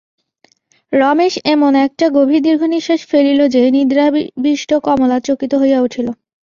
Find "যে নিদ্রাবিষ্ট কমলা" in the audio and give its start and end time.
3.47-5.17